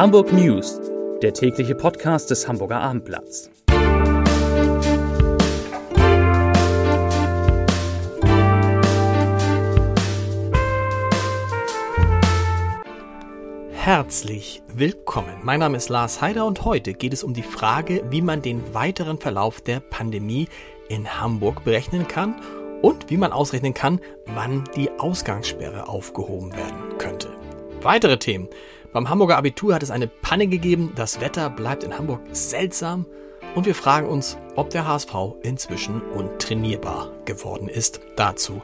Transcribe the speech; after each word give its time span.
Hamburg 0.00 0.32
News, 0.32 0.80
der 1.20 1.34
tägliche 1.34 1.74
Podcast 1.74 2.30
des 2.30 2.48
Hamburger 2.48 2.80
Abendblatts. 2.80 3.50
Herzlich 13.72 14.62
willkommen. 14.72 15.34
Mein 15.42 15.60
Name 15.60 15.76
ist 15.76 15.90
Lars 15.90 16.22
Heider 16.22 16.46
und 16.46 16.64
heute 16.64 16.94
geht 16.94 17.12
es 17.12 17.22
um 17.22 17.34
die 17.34 17.42
Frage, 17.42 18.02
wie 18.08 18.22
man 18.22 18.40
den 18.40 18.72
weiteren 18.72 19.18
Verlauf 19.18 19.60
der 19.60 19.80
Pandemie 19.80 20.48
in 20.88 21.20
Hamburg 21.20 21.62
berechnen 21.62 22.08
kann 22.08 22.36
und 22.80 23.10
wie 23.10 23.18
man 23.18 23.32
ausrechnen 23.32 23.74
kann, 23.74 24.00
wann 24.24 24.64
die 24.74 24.90
Ausgangssperre 24.92 25.88
aufgehoben 25.88 26.56
werden 26.56 26.96
könnte. 26.96 27.28
Weitere 27.82 28.18
Themen. 28.18 28.48
Beim 28.92 29.08
Hamburger 29.08 29.36
Abitur 29.36 29.74
hat 29.74 29.84
es 29.84 29.90
eine 29.90 30.08
Panne 30.08 30.48
gegeben, 30.48 30.92
das 30.96 31.20
Wetter 31.20 31.48
bleibt 31.48 31.84
in 31.84 31.96
Hamburg 31.96 32.20
seltsam 32.32 33.06
und 33.54 33.64
wir 33.66 33.74
fragen 33.74 34.08
uns, 34.08 34.36
ob 34.56 34.70
der 34.70 34.86
HSV 34.86 35.14
inzwischen 35.42 36.00
untrainierbar 36.00 37.12
geworden 37.24 37.68
ist. 37.68 38.00
Dazu 38.16 38.62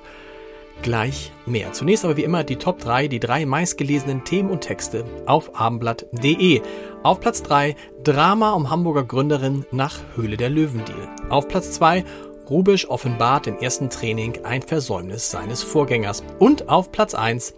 gleich 0.82 1.32
mehr. 1.46 1.72
Zunächst 1.72 2.04
aber 2.04 2.16
wie 2.16 2.24
immer 2.24 2.42
die 2.42 2.56
Top 2.56 2.80
3, 2.80 3.08
die 3.08 3.20
drei 3.20 3.46
meistgelesenen 3.46 4.24
Themen 4.24 4.50
und 4.50 4.62
Texte 4.62 5.04
auf 5.26 5.58
abendblatt.de. 5.58 6.60
Auf 7.02 7.20
Platz 7.20 7.42
3 7.42 7.76
Drama 8.02 8.52
um 8.52 8.68
Hamburger 8.68 9.04
Gründerin 9.04 9.64
nach 9.70 10.00
Höhle 10.16 10.36
der 10.36 10.50
Löwendeal. 10.50 11.08
Auf 11.28 11.46
Platz 11.48 11.72
2 11.72 12.04
Rubisch 12.50 12.88
offenbart 12.88 13.48
im 13.48 13.58
ersten 13.58 13.90
Training 13.90 14.45
ein 14.45 14.62
Versäumnis 14.62 15.30
seines 15.30 15.64
Vorgängers. 15.64 16.22
Und 16.38 16.68
auf 16.68 16.92
Platz 16.92 17.14
1 17.14 17.54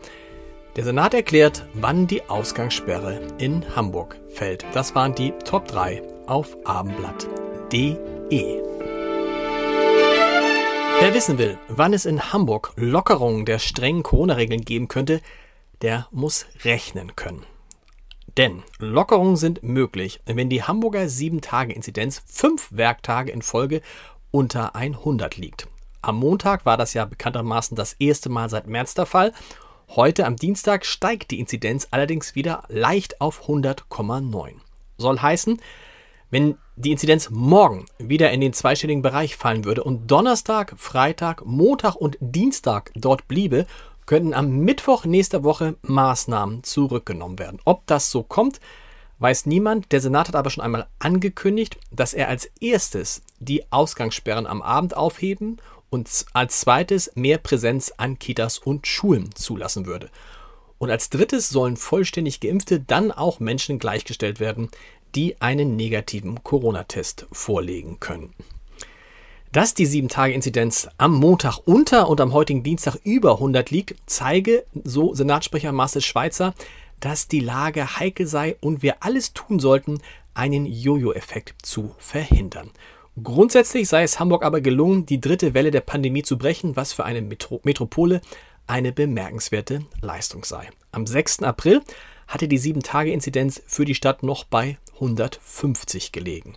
der 0.78 0.84
Senat 0.84 1.12
erklärt, 1.12 1.66
wann 1.72 2.06
die 2.06 2.22
Ausgangssperre 2.28 3.18
in 3.38 3.74
Hamburg 3.74 4.16
fällt. 4.32 4.64
Das 4.74 4.94
waren 4.94 5.12
die 5.12 5.32
Top 5.44 5.66
3 5.66 6.00
auf 6.28 6.56
abendblatt.de. 6.64 8.62
Wer 11.00 11.14
wissen 11.14 11.36
will, 11.36 11.58
wann 11.66 11.92
es 11.92 12.06
in 12.06 12.32
Hamburg 12.32 12.74
Lockerungen 12.76 13.44
der 13.44 13.58
strengen 13.58 14.04
Corona-Regeln 14.04 14.60
geben 14.60 14.86
könnte, 14.86 15.20
der 15.82 16.06
muss 16.12 16.46
rechnen 16.62 17.16
können. 17.16 17.42
Denn 18.36 18.62
Lockerungen 18.78 19.34
sind 19.34 19.64
möglich, 19.64 20.20
wenn 20.26 20.48
die 20.48 20.62
Hamburger 20.62 21.02
7-Tage-Inzidenz 21.06 22.22
fünf 22.24 22.68
Werktage 22.70 23.32
in 23.32 23.42
Folge 23.42 23.82
unter 24.30 24.76
100 24.76 25.38
liegt. 25.38 25.66
Am 26.02 26.20
Montag 26.20 26.64
war 26.64 26.76
das 26.76 26.94
ja 26.94 27.04
bekanntermaßen 27.04 27.76
das 27.76 27.94
erste 27.94 28.28
Mal 28.28 28.48
seit 28.48 28.68
März 28.68 28.94
der 28.94 29.06
Fall 29.06 29.32
Heute 29.96 30.26
am 30.26 30.36
Dienstag 30.36 30.84
steigt 30.84 31.30
die 31.30 31.40
Inzidenz 31.40 31.88
allerdings 31.90 32.34
wieder 32.34 32.64
leicht 32.68 33.22
auf 33.22 33.48
100,9. 33.48 34.52
Soll 34.98 35.18
heißen, 35.18 35.62
wenn 36.30 36.58
die 36.76 36.92
Inzidenz 36.92 37.30
morgen 37.30 37.86
wieder 37.96 38.30
in 38.30 38.42
den 38.42 38.52
zweistelligen 38.52 39.00
Bereich 39.00 39.36
fallen 39.36 39.64
würde 39.64 39.82
und 39.82 40.06
Donnerstag, 40.10 40.74
Freitag, 40.76 41.46
Montag 41.46 41.94
und 41.96 42.18
Dienstag 42.20 42.92
dort 42.96 43.28
bliebe, 43.28 43.66
könnten 44.04 44.34
am 44.34 44.58
Mittwoch 44.58 45.06
nächster 45.06 45.42
Woche 45.42 45.76
Maßnahmen 45.80 46.64
zurückgenommen 46.64 47.38
werden. 47.38 47.58
Ob 47.64 47.86
das 47.86 48.10
so 48.10 48.22
kommt, 48.22 48.60
weiß 49.20 49.46
niemand. 49.46 49.90
Der 49.90 50.02
Senat 50.02 50.28
hat 50.28 50.36
aber 50.36 50.50
schon 50.50 50.64
einmal 50.64 50.86
angekündigt, 50.98 51.78
dass 51.90 52.12
er 52.12 52.28
als 52.28 52.44
erstes 52.60 53.22
die 53.38 53.72
Ausgangssperren 53.72 54.46
am 54.46 54.60
Abend 54.60 54.94
aufheben 54.94 55.56
und 55.90 56.26
als 56.32 56.60
zweites 56.60 57.10
mehr 57.14 57.38
Präsenz 57.38 57.92
an 57.96 58.18
Kitas 58.18 58.58
und 58.58 58.86
Schulen 58.86 59.34
zulassen 59.34 59.86
würde. 59.86 60.10
Und 60.78 60.90
als 60.90 61.10
drittes 61.10 61.48
sollen 61.48 61.76
vollständig 61.76 62.40
geimpfte 62.40 62.80
dann 62.80 63.10
auch 63.10 63.40
Menschen 63.40 63.78
gleichgestellt 63.78 64.40
werden, 64.40 64.68
die 65.14 65.40
einen 65.40 65.76
negativen 65.76 66.42
Corona-Test 66.44 67.26
vorlegen 67.32 67.98
können. 68.00 68.34
Dass 69.50 69.74
die 69.74 69.86
7-Tage-Inzidenz 69.86 70.88
am 70.98 71.14
Montag 71.14 71.58
unter 71.64 72.08
und 72.08 72.20
am 72.20 72.34
heutigen 72.34 72.62
Dienstag 72.62 72.96
über 73.02 73.32
100 73.32 73.70
liegt, 73.70 73.96
zeige, 74.06 74.66
so 74.84 75.14
Senatssprecher 75.14 75.72
Marcel 75.72 76.02
Schweizer, 76.02 76.54
dass 77.00 77.28
die 77.28 77.40
Lage 77.40 77.98
heikel 77.98 78.26
sei 78.26 78.56
und 78.60 78.82
wir 78.82 79.02
alles 79.02 79.32
tun 79.32 79.58
sollten, 79.58 80.00
einen 80.34 80.66
Jojo-Effekt 80.66 81.54
zu 81.62 81.94
verhindern. 81.98 82.70
Grundsätzlich 83.22 83.88
sei 83.88 84.02
es 84.02 84.20
Hamburg 84.20 84.44
aber 84.44 84.60
gelungen, 84.60 85.06
die 85.06 85.20
dritte 85.20 85.54
Welle 85.54 85.70
der 85.70 85.80
Pandemie 85.80 86.22
zu 86.22 86.36
brechen, 86.36 86.76
was 86.76 86.92
für 86.92 87.04
eine 87.04 87.22
Metro 87.22 87.60
Metropole 87.64 88.20
eine 88.66 88.92
bemerkenswerte 88.92 89.80
Leistung 90.02 90.44
sei. 90.44 90.68
Am 90.92 91.06
6. 91.06 91.42
April 91.42 91.82
hatte 92.26 92.48
die 92.48 92.60
7-Tage-Inzidenz 92.60 93.62
für 93.66 93.86
die 93.86 93.94
Stadt 93.94 94.22
noch 94.22 94.44
bei 94.44 94.76
150 94.94 96.12
gelegen. 96.12 96.54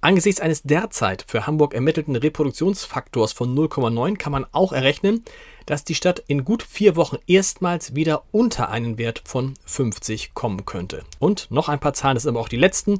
Angesichts 0.00 0.40
eines 0.40 0.62
derzeit 0.64 1.24
für 1.26 1.46
Hamburg 1.46 1.72
ermittelten 1.72 2.14
Reproduktionsfaktors 2.14 3.32
von 3.32 3.56
0,9 3.56 4.18
kann 4.18 4.32
man 4.32 4.44
auch 4.52 4.72
errechnen, 4.72 5.24
dass 5.64 5.84
die 5.84 5.94
Stadt 5.94 6.22
in 6.26 6.44
gut 6.44 6.62
vier 6.62 6.94
Wochen 6.96 7.16
erstmals 7.26 7.94
wieder 7.94 8.24
unter 8.30 8.68
einen 8.68 8.98
Wert 8.98 9.22
von 9.24 9.54
50 9.64 10.34
kommen 10.34 10.66
könnte. 10.66 11.04
Und 11.20 11.50
noch 11.50 11.70
ein 11.70 11.80
paar 11.80 11.94
Zahlen, 11.94 12.16
das 12.16 12.24
sind 12.24 12.34
aber 12.34 12.40
auch 12.40 12.50
die 12.50 12.58
letzten. 12.58 12.98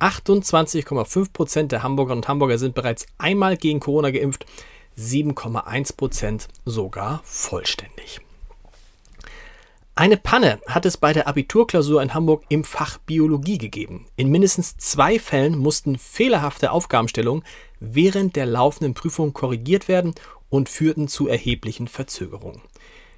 28,5 0.00 1.32
Prozent 1.32 1.72
der 1.72 1.82
Hamburgerinnen 1.82 2.22
und 2.22 2.28
Hamburger 2.28 2.58
sind 2.58 2.74
bereits 2.74 3.06
einmal 3.18 3.56
gegen 3.56 3.80
Corona 3.80 4.10
geimpft, 4.10 4.46
7,1 4.98 5.96
Prozent 5.96 6.48
sogar 6.64 7.20
vollständig. 7.24 8.20
Eine 9.98 10.18
Panne 10.18 10.60
hat 10.66 10.84
es 10.84 10.98
bei 10.98 11.14
der 11.14 11.26
Abiturklausur 11.26 12.02
in 12.02 12.12
Hamburg 12.12 12.44
im 12.50 12.64
Fach 12.64 12.98
Biologie 12.98 13.56
gegeben. 13.56 14.06
In 14.16 14.30
mindestens 14.30 14.76
zwei 14.76 15.18
Fällen 15.18 15.56
mussten 15.56 15.96
fehlerhafte 15.96 16.70
Aufgabenstellungen 16.70 17.44
während 17.80 18.36
der 18.36 18.44
laufenden 18.44 18.92
Prüfung 18.92 19.32
korrigiert 19.32 19.88
werden 19.88 20.14
und 20.50 20.68
führten 20.68 21.08
zu 21.08 21.28
erheblichen 21.28 21.88
Verzögerungen. 21.88 22.60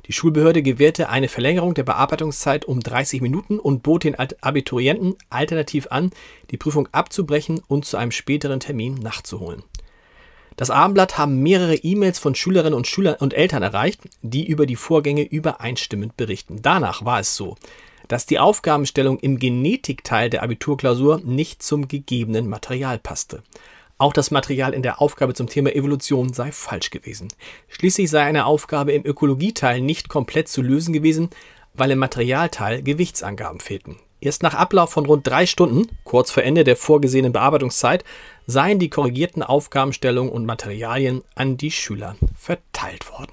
Die 0.09 0.15
Schulbehörde 0.15 0.63
gewährte 0.63 1.11
eine 1.11 1.29
Verlängerung 1.29 1.75
der 1.75 1.83
Bearbeitungszeit 1.83 2.65
um 2.65 2.81
30 2.81 3.21
Minuten 3.21 3.59
und 3.61 3.83
bot 3.83 4.05
den 4.05 4.17
Abiturienten 4.41 5.17
alternativ 5.29 5.89
an, 5.91 6.11
die 6.51 6.57
Prüfung 6.57 6.89
abzubrechen 6.93 7.61
und 7.69 7.85
zu 7.85 7.99
einem 7.99 8.11
späteren 8.11 8.59
Termin 8.59 8.95
nachzuholen. 8.95 9.63
Das 10.57 10.71
Abendblatt 10.71 11.19
haben 11.19 11.43
mehrere 11.43 11.77
E-Mails 11.77 12.19
von 12.19 12.35
Schülerinnen 12.35 12.75
und 12.75 12.87
Schülern 12.87 13.17
und 13.21 13.35
Eltern 13.35 13.63
erreicht, 13.63 14.01
die 14.23 14.47
über 14.47 14.65
die 14.65 14.77
Vorgänge 14.77 15.23
übereinstimmend 15.23 16.17
berichten. 16.17 16.63
Danach 16.63 17.05
war 17.05 17.21
es 17.21 17.37
so, 17.37 17.57
dass 18.09 18.25
die 18.25 18.39
Aufgabenstellung 18.39 19.19
im 19.19 19.39
Genetikteil 19.39 20.31
der 20.31 20.43
Abiturklausur 20.43 21.21
nicht 21.23 21.63
zum 21.63 21.87
gegebenen 21.87 22.49
Material 22.49 22.99
passte. 22.99 23.43
Auch 24.01 24.13
das 24.13 24.31
Material 24.31 24.75
in 24.75 24.83
der 24.83 25.03
Aufgabe 25.03 25.35
zum 25.35 25.49
Thema 25.49 25.75
Evolution 25.75 26.33
sei 26.33 26.53
falsch 26.53 26.91
gewesen. 26.91 27.29
Schließlich 27.67 28.09
sei 28.09 28.23
eine 28.23 28.47
Aufgabe 28.47 28.93
im 28.93 29.05
Ökologieteil 29.05 29.81
nicht 29.81 30.09
komplett 30.09 30.47
zu 30.47 30.63
lösen 30.63 30.93
gewesen, 30.93 31.31
weil 31.75 31.91
im 31.91 31.99
Materialteil 31.99 32.83
Gewichtsangaben 32.83 33.59
fehlten. 33.59 33.97
Erst 34.21 34.45
nach 34.45 34.55
Ablauf 34.55 34.91
von 34.91 35.05
rund 35.05 35.27
drei 35.27 35.47
Stunden, 35.47 35.89
kurz 36.05 36.31
vor 36.31 36.45
Ende 36.45 36.63
der 36.63 36.77
vorgesehenen 36.77 37.33
Bearbeitungszeit, 37.33 38.05
seien 38.47 38.79
die 38.79 38.89
korrigierten 38.89 39.43
Aufgabenstellungen 39.43 40.33
und 40.33 40.47
Materialien 40.47 41.23
an 41.35 41.57
die 41.57 41.71
Schüler 41.73 42.17
verteilt 42.37 43.11
worden. 43.11 43.33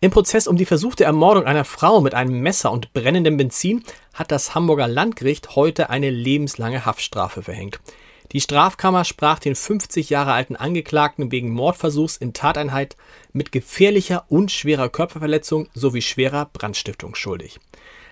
Im 0.00 0.10
Prozess 0.12 0.46
um 0.46 0.56
die 0.56 0.64
versuchte 0.64 1.04
Ermordung 1.04 1.44
einer 1.44 1.64
Frau 1.64 2.00
mit 2.00 2.14
einem 2.14 2.40
Messer 2.40 2.70
und 2.70 2.92
brennendem 2.92 3.36
Benzin 3.36 3.82
hat 4.14 4.30
das 4.30 4.54
Hamburger 4.54 4.86
Landgericht 4.86 5.56
heute 5.56 5.90
eine 5.90 6.10
lebenslange 6.10 6.86
Haftstrafe 6.86 7.42
verhängt. 7.42 7.80
Die 8.32 8.40
Strafkammer 8.40 9.04
sprach 9.04 9.38
den 9.38 9.54
50 9.54 10.10
Jahre 10.10 10.32
alten 10.32 10.54
Angeklagten 10.54 11.32
wegen 11.32 11.50
Mordversuchs 11.50 12.16
in 12.18 12.34
Tateinheit 12.34 12.96
mit 13.32 13.52
gefährlicher 13.52 14.24
und 14.28 14.50
schwerer 14.50 14.90
Körperverletzung 14.90 15.68
sowie 15.72 16.02
schwerer 16.02 16.50
Brandstiftung 16.52 17.14
schuldig. 17.14 17.58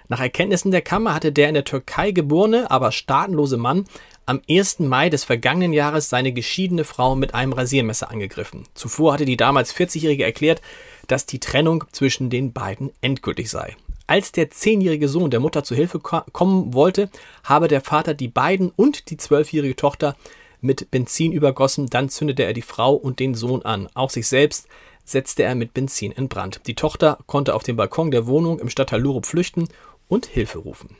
Nach 0.08 0.20
Erkenntnissen 0.20 0.70
der 0.70 0.82
Kammer 0.82 1.14
hatte 1.14 1.32
der 1.32 1.48
in 1.48 1.54
der 1.54 1.64
Türkei 1.64 2.12
geborene, 2.12 2.70
aber 2.70 2.92
staatenlose 2.92 3.56
Mann 3.56 3.84
am 4.24 4.40
1. 4.48 4.80
Mai 4.80 5.10
des 5.10 5.24
vergangenen 5.24 5.72
Jahres 5.72 6.08
seine 6.08 6.32
geschiedene 6.32 6.84
Frau 6.84 7.14
mit 7.16 7.34
einem 7.34 7.52
Rasiermesser 7.52 8.10
angegriffen. 8.10 8.64
Zuvor 8.74 9.14
hatte 9.14 9.24
die 9.24 9.36
damals 9.36 9.74
40-Jährige 9.74 10.24
erklärt, 10.24 10.62
dass 11.08 11.26
die 11.26 11.40
Trennung 11.40 11.84
zwischen 11.92 12.30
den 12.30 12.52
beiden 12.52 12.90
endgültig 13.00 13.50
sei. 13.50 13.76
Als 14.06 14.32
der 14.32 14.50
zehnjährige 14.50 15.08
Sohn 15.08 15.30
der 15.30 15.40
Mutter 15.40 15.64
zu 15.64 15.74
Hilfe 15.74 15.98
kommen 15.98 16.74
wollte, 16.74 17.10
habe 17.42 17.68
der 17.68 17.80
Vater 17.80 18.14
die 18.14 18.28
beiden 18.28 18.70
und 18.74 19.10
die 19.10 19.16
zwölfjährige 19.16 19.76
Tochter 19.76 20.16
mit 20.60 20.90
Benzin 20.90 21.32
übergossen, 21.32 21.88
dann 21.88 22.08
zündete 22.08 22.44
er 22.44 22.52
die 22.52 22.62
Frau 22.62 22.94
und 22.94 23.18
den 23.18 23.34
Sohn 23.34 23.62
an. 23.62 23.88
Auch 23.94 24.10
sich 24.10 24.28
selbst 24.28 24.68
setzte 25.04 25.42
er 25.42 25.54
mit 25.54 25.74
Benzin 25.74 26.12
in 26.12 26.28
Brand. 26.28 26.66
Die 26.66 26.74
Tochter 26.74 27.18
konnte 27.26 27.54
auf 27.54 27.62
dem 27.62 27.76
Balkon 27.76 28.10
der 28.10 28.26
Wohnung 28.26 28.58
im 28.58 28.68
Stadtteil 28.68 29.00
Lurup 29.00 29.26
flüchten 29.26 29.68
und 30.08 30.26
Hilfe 30.26 30.58
rufen. 30.58 30.96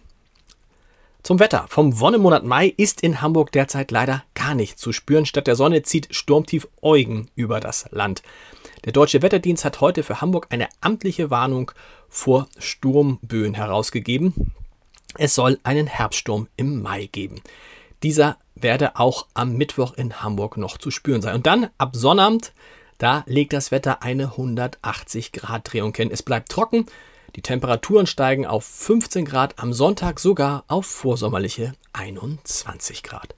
Zum 1.23 1.41
Wetter. 1.41 1.67
Vom 1.69 1.99
Wonnemonat 1.99 2.45
Mai 2.45 2.73
ist 2.77 3.01
in 3.01 3.21
Hamburg 3.21 3.51
derzeit 3.51 3.91
leider 3.91 4.23
gar 4.35 4.55
nichts 4.55 4.81
zu 4.81 4.93
spüren. 4.93 5.27
Statt 5.27 5.49
der 5.49 5.57
Sonne 5.57 5.83
zieht 5.83 6.15
Sturmtief 6.15 6.69
Eugen 6.83 7.29
über 7.35 7.59
das 7.59 7.87
Land. 7.91 8.23
Der 8.85 8.93
Deutsche 8.93 9.23
Wetterdienst 9.23 9.65
hat 9.65 9.81
heute 9.81 10.03
für 10.03 10.21
Hamburg 10.21 10.47
eine 10.51 10.69
amtliche 10.81 11.31
Warnung 11.31 11.73
vor 12.09 12.49
Sturmböen 12.59 13.55
herausgegeben. 13.55 14.53
Es 15.17 15.35
soll 15.35 15.59
einen 15.63 15.87
Herbststurm 15.87 16.49
im 16.57 16.83
Mai 16.83 17.07
geben. 17.07 17.41
Dieser 18.03 18.37
werde 18.55 18.97
auch 18.97 19.27
am 19.35 19.55
Mittwoch 19.55 19.95
in 19.95 20.23
Hamburg 20.23 20.57
noch 20.57 20.79
zu 20.79 20.91
spüren 20.91 21.23
sein. 21.23 21.35
Und 21.35 21.47
dann 21.47 21.69
ab 21.79 21.97
Sonnabend, 21.97 22.53
da 22.99 23.25
legt 23.27 23.53
das 23.53 23.71
Wetter 23.71 24.03
eine 24.03 24.33
180 24.33 25.33
Grad 25.33 25.73
Drehung 25.73 25.95
hin. 25.95 26.11
Es 26.11 26.23
bleibt 26.23 26.51
trocken, 26.51 26.87
die 27.35 27.43
Temperaturen 27.43 28.07
steigen 28.07 28.47
auf 28.47 28.65
15 28.65 29.25
Grad, 29.25 29.59
am 29.59 29.73
Sonntag 29.73 30.21
sogar 30.21 30.65
auf 30.69 30.87
vorsommerliche 30.87 31.75
21 31.93 33.03
Grad. 33.03 33.35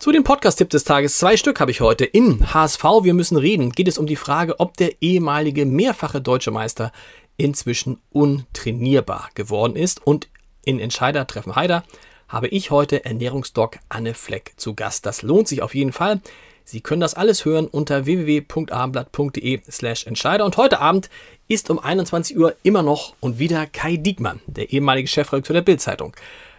Zu 0.00 0.12
den 0.12 0.24
Podcast-Tipp 0.24 0.70
des 0.70 0.84
Tages, 0.84 1.18
zwei 1.18 1.36
Stück 1.36 1.60
habe 1.60 1.70
ich 1.70 1.82
heute. 1.82 2.06
In 2.06 2.54
HSV, 2.54 2.82
wir 3.02 3.12
müssen 3.12 3.36
reden, 3.36 3.70
geht 3.70 3.86
es 3.86 3.98
um 3.98 4.06
die 4.06 4.16
Frage, 4.16 4.58
ob 4.58 4.74
der 4.78 5.02
ehemalige 5.02 5.66
mehrfache 5.66 6.22
deutsche 6.22 6.50
Meister 6.50 6.90
inzwischen 7.36 8.00
untrainierbar 8.08 9.28
geworden 9.34 9.76
ist. 9.76 10.06
Und 10.06 10.30
in 10.64 10.80
Entscheider 10.80 11.26
treffen 11.26 11.54
Heider 11.54 11.84
habe 12.28 12.48
ich 12.48 12.70
heute 12.70 13.04
Ernährungsdoc 13.04 13.76
Anne 13.90 14.14
Fleck 14.14 14.54
zu 14.56 14.74
Gast. 14.74 15.04
Das 15.04 15.20
lohnt 15.20 15.48
sich 15.48 15.60
auf 15.60 15.74
jeden 15.74 15.92
Fall. 15.92 16.22
Sie 16.64 16.80
können 16.80 17.02
das 17.02 17.12
alles 17.12 17.44
hören 17.44 17.66
unter 17.66 18.06
www.abendblatt.de 18.06 19.60
slash 19.70 20.06
Entscheider. 20.06 20.46
Und 20.46 20.56
heute 20.56 20.80
Abend 20.80 21.10
ist 21.46 21.68
um 21.68 21.78
21 21.78 22.38
Uhr 22.38 22.56
immer 22.62 22.82
noch 22.82 23.12
und 23.20 23.38
wieder 23.38 23.66
Kai 23.66 23.98
Diekmann, 23.98 24.40
der 24.46 24.72
ehemalige 24.72 25.08
Chefredakteur 25.08 25.52
der 25.52 25.60
Bildzeitung, 25.60 26.16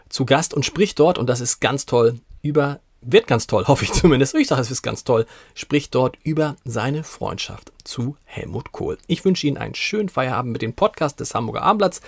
zu 0.09 0.27
Gast 0.27 0.53
und 0.53 0.63
spricht 0.63 0.99
dort, 0.99 1.17
und 1.17 1.27
das 1.27 1.41
ist 1.41 1.59
ganz 1.59 1.87
toll, 1.87 2.19
über 2.43 2.79
wird 3.01 3.27
ganz 3.27 3.47
toll, 3.47 3.65
hoffe 3.67 3.85
ich 3.85 3.93
zumindest. 3.93 4.35
Ich 4.35 4.47
sage, 4.47 4.61
es 4.61 4.71
ist 4.71 4.81
ganz 4.81 5.03
toll. 5.03 5.25
Spricht 5.53 5.93
dort 5.95 6.17
über 6.23 6.55
seine 6.63 7.03
Freundschaft 7.03 7.71
zu 7.83 8.15
Helmut 8.25 8.71
Kohl. 8.71 8.97
Ich 9.07 9.25
wünsche 9.25 9.47
Ihnen 9.47 9.57
einen 9.57 9.75
schönen 9.75 10.09
Feierabend 10.09 10.53
mit 10.53 10.61
dem 10.61 10.73
Podcast 10.73 11.19
des 11.19 11.33
Hamburger 11.33 11.63
Abendblatts. 11.63 12.01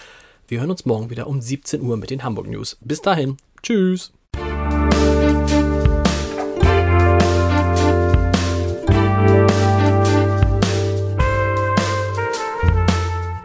Wir 0.47 0.59
hören 0.59 0.71
uns 0.71 0.85
morgen 0.85 1.09
wieder 1.09 1.27
um 1.27 1.41
17 1.41 1.81
Uhr 1.81 1.97
mit 1.97 2.09
den 2.09 2.23
Hamburg 2.23 2.47
News. 2.47 2.77
Bis 2.81 3.01
dahin. 3.01 3.37
Tschüss. 3.61 4.11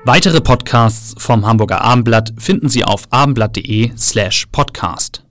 Weitere 0.05 0.41
Podcasts 0.41 1.15
vom 1.19 1.47
Hamburger 1.47 1.83
Abendblatt 1.83 2.33
finden 2.39 2.71
Sie 2.71 2.83
auf 2.83 3.03
abendblatt.de 3.11 3.93
slash 3.95 4.47
podcast. 4.51 5.28